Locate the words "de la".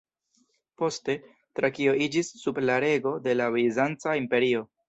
3.29-3.53